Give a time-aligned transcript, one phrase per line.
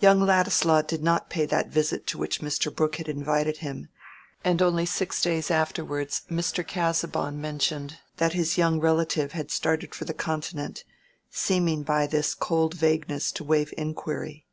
[0.00, 2.74] Young Ladislaw did not pay that visit to which Mr.
[2.74, 3.88] Brooke had invited him,
[4.42, 6.66] and only six days afterwards Mr.
[6.66, 10.84] Casaubon mentioned that his young relative had started for the Continent,
[11.28, 14.46] seeming by this cold vagueness to waive inquiry.